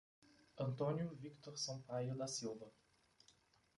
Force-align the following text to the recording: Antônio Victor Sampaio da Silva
Antônio 0.57 1.15
Victor 1.15 1.55
Sampaio 1.55 2.17
da 2.17 2.25
Silva 2.27 2.73